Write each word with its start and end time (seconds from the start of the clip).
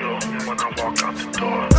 when 0.00 0.60
I 0.60 0.72
walk 0.78 1.02
out 1.02 1.14
the 1.16 1.38
door. 1.38 1.69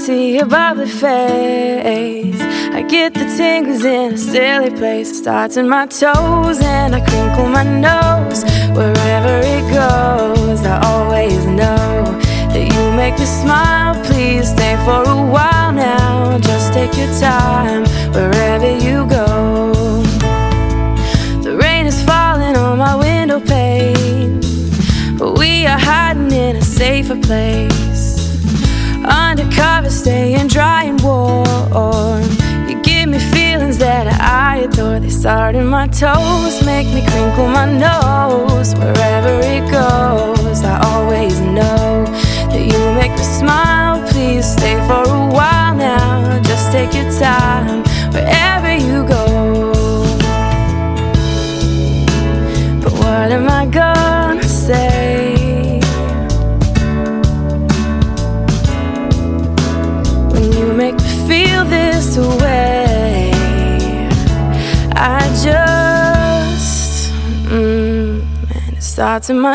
see 0.00 0.36
your 0.36 0.46
bubbly 0.46 0.88
face. 0.88 2.40
I 2.72 2.82
get 2.88 3.12
the 3.12 3.26
tingles 3.36 3.84
in 3.84 4.14
a 4.14 4.16
silly 4.16 4.70
place. 4.70 5.18
Starts 5.18 5.58
in 5.58 5.68
my 5.68 5.86
toes 5.86 6.58
and 6.62 6.94
I 6.94 7.00
crinkle 7.00 7.48
my 7.48 7.64
nose. 7.64 8.42
Wherever 8.78 9.34
it 9.56 9.64
goes, 9.80 10.64
I 10.64 10.80
always 10.92 11.44
know 11.44 12.04
that 12.52 12.64
you 12.72 12.82
make 12.96 13.18
me 13.18 13.26
smile. 13.26 13.94
Please 14.06 14.48
stay 14.48 14.74
for 14.86 15.02
a 15.02 15.22
while 15.34 15.72
now. 15.72 16.38
Just 16.38 16.72
take 16.72 16.96
your 16.96 17.12
time 17.20 17.84
wherever 18.14 18.70
you 18.86 19.06
go. 19.06 20.02
The 21.42 21.58
rain 21.60 21.84
is 21.84 22.02
falling 22.02 22.56
on 22.56 22.78
my 22.78 22.94
window 22.94 23.40
pane, 23.40 24.40
but 25.18 25.38
we 25.38 25.66
are 25.66 25.78
hiding 25.78 26.32
in 26.32 26.56
a 26.56 26.62
safer 26.62 27.20
place. 27.20 27.89
Undercover, 29.10 29.90
staying 29.90 30.48
dry 30.48 30.84
and 30.84 31.00
warm. 31.02 32.22
You 32.68 32.80
give 32.82 33.08
me 33.08 33.18
feelings 33.18 33.78
that 33.78 34.06
I 34.06 34.58
adore. 34.58 35.00
They 35.00 35.10
start 35.10 35.56
in 35.56 35.66
my 35.66 35.88
toes, 35.88 36.64
make 36.64 36.86
me 36.94 37.02
crinkle 37.10 37.48
my 37.48 37.66
nose. 37.66 38.74
Wherever 38.76 39.40
it 39.42 39.68
goes, 39.70 40.62
I 40.62 40.80
always 40.92 41.40
know 41.40 42.04
that 42.50 42.62
you 42.70 42.80
make 42.94 43.10
me 43.10 43.24
smile. 43.38 43.69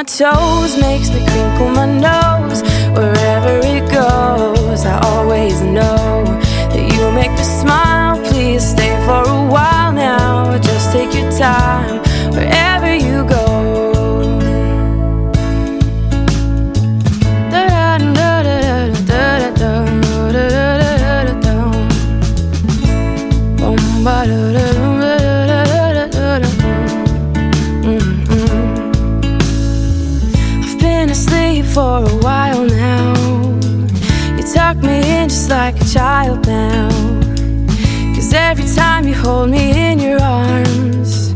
Toes, 0.06 0.78
makes 0.78 1.10
me 1.10 1.26
crinkle 1.26 1.70
my 1.70 1.86
nose. 1.86 2.25
Hold 39.26 39.50
me 39.50 39.92
in 39.92 39.98
your 40.00 40.22
arms, 40.22 41.34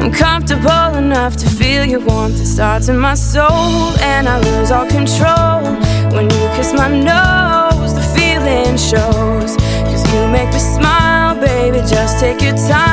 I'm 0.00 0.12
comfortable 0.12 0.94
enough 1.04 1.36
to 1.36 1.48
feel 1.48 1.86
your 1.86 2.00
warmth. 2.00 2.38
It 2.38 2.46
starts 2.46 2.88
in 2.88 2.98
my 2.98 3.14
soul, 3.14 3.96
and 4.12 4.28
I 4.28 4.36
lose 4.48 4.70
all 4.70 4.86
control. 4.86 5.60
When 6.14 6.24
you 6.34 6.42
kiss 6.56 6.74
my 6.74 6.88
nose, 6.88 7.94
the 7.94 8.06
feeling 8.16 8.76
shows. 8.76 9.56
Cause 9.88 10.04
you 10.12 10.20
make 10.28 10.52
me 10.52 10.60
smile, 10.76 11.34
baby. 11.40 11.78
Just 11.88 12.20
take 12.20 12.42
your 12.42 12.56
time 12.68 12.89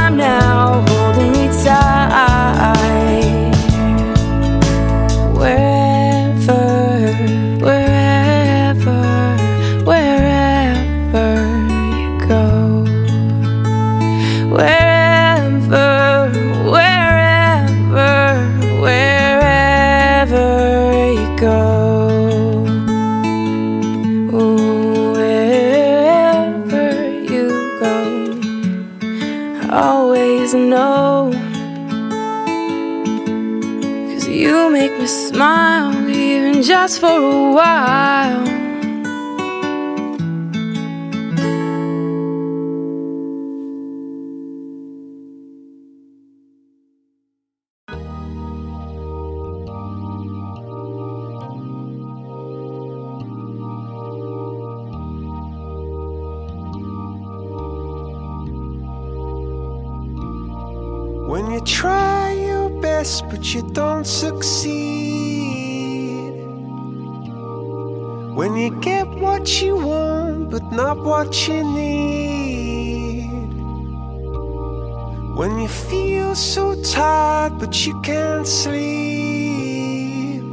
sleep. 78.67 80.43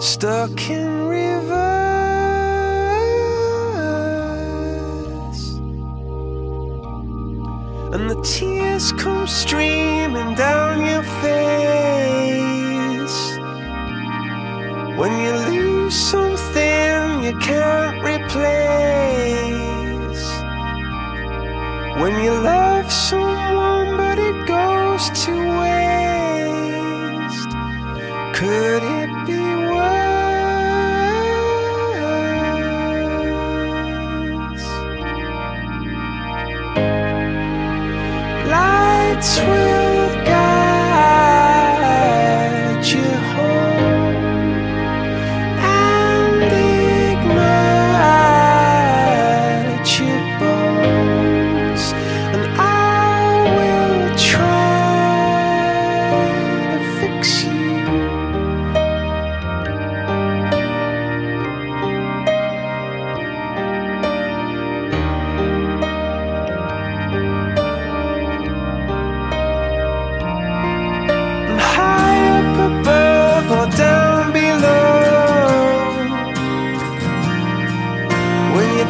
Stuck 0.00 0.56
in 0.70 1.06
rivers. 1.06 1.62
And 7.94 8.04
the 8.08 8.20
tears 8.22 8.92
come 8.92 9.26
streaming 9.26 10.34
down 10.34 10.74
your 10.92 11.04
face 11.24 13.18
When 14.98 15.12
you 15.24 15.32
lose 15.52 15.94
something 15.94 17.22
you 17.26 17.34
can't 17.38 17.98
replace 18.12 19.42
When 22.00 22.14
you 22.24 22.32
love 22.32 22.71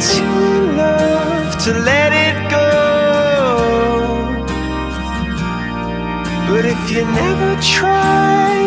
to 0.03 0.25
love 0.73 1.57
to 1.65 1.73
let 1.75 2.12
it 2.12 2.51
go. 2.51 2.71
But 6.49 6.65
if 6.65 6.91
you 6.91 7.05
never 7.05 7.61
try, 7.62 8.62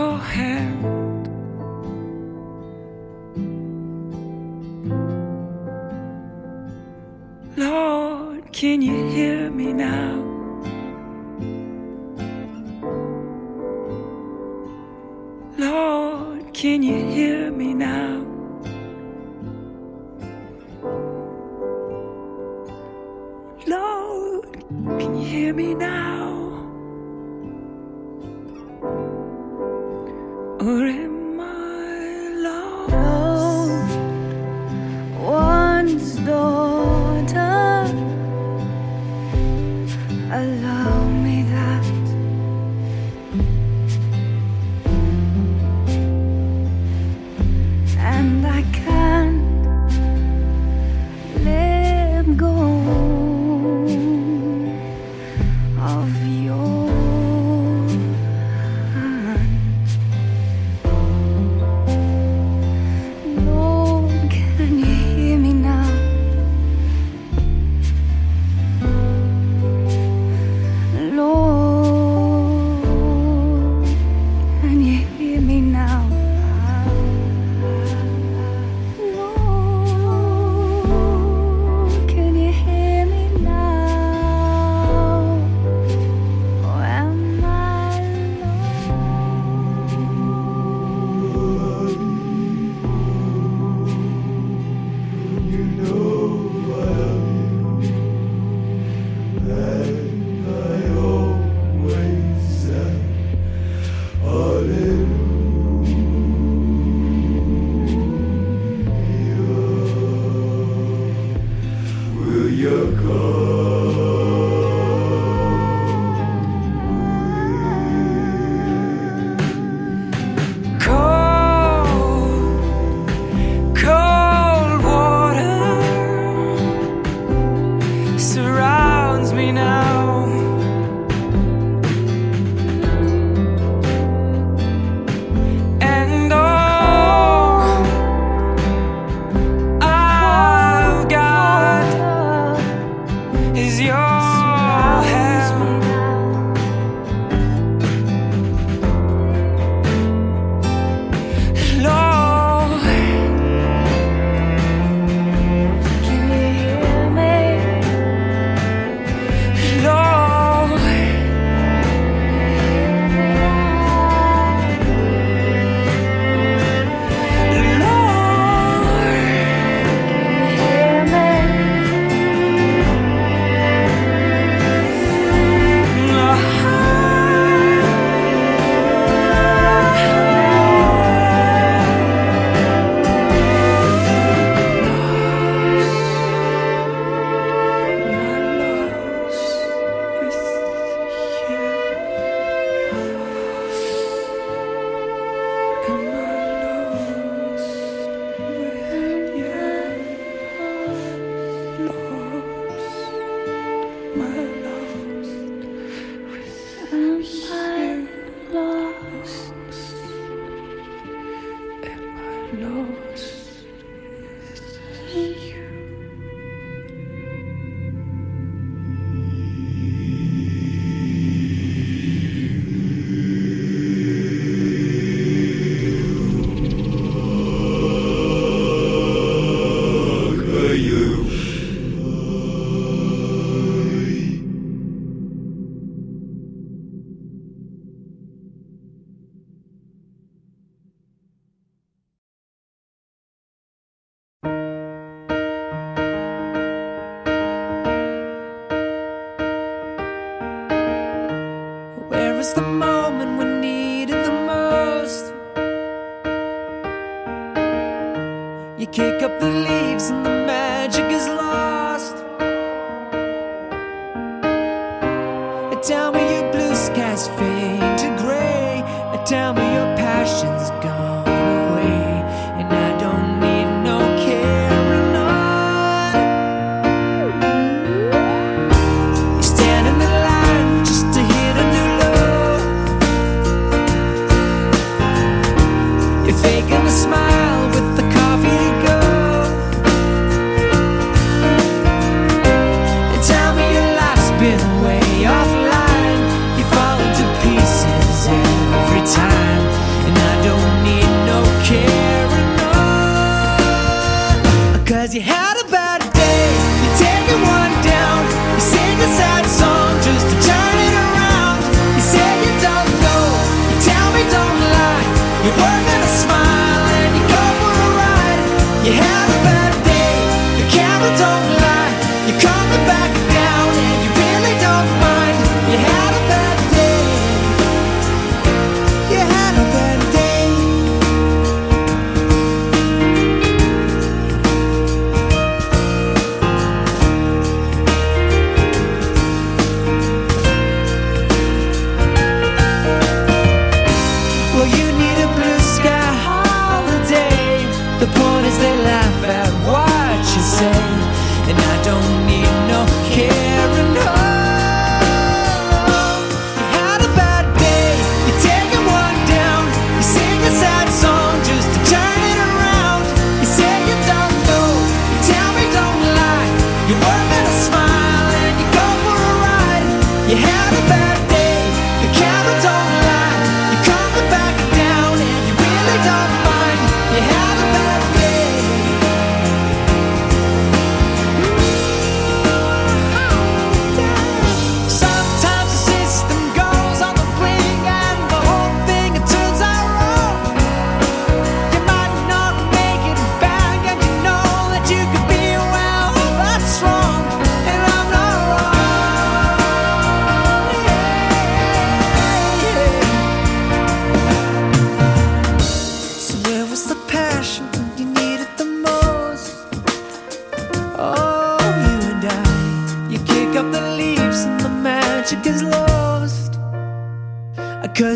your 0.00 0.16
hand. 0.16 1.26
Lord, 7.56 8.52
can 8.52 8.80
you? 8.82 8.99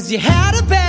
Cause 0.05 0.13
you 0.13 0.19
had 0.19 0.55
a 0.55 0.63
bad 0.67 0.84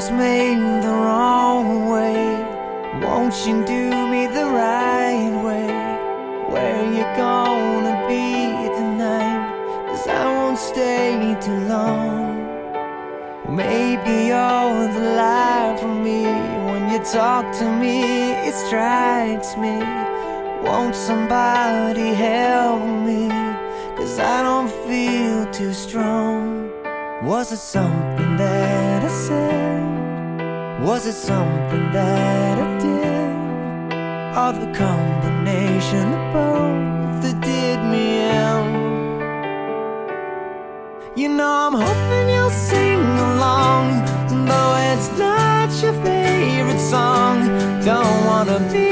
was 0.00 0.10
made 0.12 0.82
the 0.82 0.94
wrong 1.04 1.90
way. 1.90 2.24
Won't 3.04 3.36
you 3.46 3.62
do 3.66 3.84
me 4.12 4.22
the 4.38 4.46
right 4.46 5.30
way? 5.46 5.68
Where 6.52 6.82
you 6.96 7.04
gonna 7.24 7.96
be 8.08 8.24
tonight? 8.78 9.42
Cause 9.88 10.06
I 10.08 10.24
won't 10.36 10.58
stay 10.58 11.36
too 11.44 11.60
long. 11.74 12.32
Maybe 13.60 14.14
you're 14.30 14.88
the 14.96 15.06
life 15.24 15.80
for 15.80 15.94
me. 16.06 16.22
When 16.70 16.82
you 16.92 17.00
talk 17.04 17.44
to 17.58 17.66
me, 17.82 18.32
it 18.48 18.54
strikes 18.54 19.54
me. 19.58 19.76
Won't 20.66 20.96
somebody 20.96 22.14
help 22.14 22.82
me? 23.08 23.28
Cause 23.98 24.18
I 24.18 24.42
don't 24.48 24.72
feel 24.88 25.44
too 25.52 25.74
strong. 25.74 26.70
Was 27.22 27.52
it 27.52 27.58
something 27.58 28.38
that 28.38 29.04
I 29.04 29.08
said? 29.08 29.59
Was 30.82 31.06
it 31.06 31.12
something 31.12 31.92
that 31.92 32.58
I 32.58 32.78
did? 32.78 33.30
Or 34.34 34.52
the 34.52 34.72
combination 34.72 36.14
of 36.14 36.32
both 36.32 37.22
that 37.22 37.38
did 37.42 37.78
me 37.92 38.20
in? 38.22 38.64
You 41.16 41.28
know, 41.28 41.52
I'm 41.66 41.74
hoping 41.74 42.30
you'll 42.34 42.48
sing 42.48 42.98
along. 42.98 43.84
Though 44.46 44.74
it's 44.90 45.10
not 45.18 45.68
your 45.82 45.92
favorite 46.02 46.80
song, 46.80 47.46
don't 47.84 48.24
wanna 48.24 48.58
be. 48.72 48.89